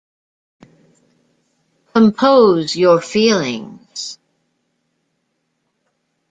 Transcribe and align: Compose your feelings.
Compose 1.93 2.75
your 2.75 2.99
feelings. 3.01 4.17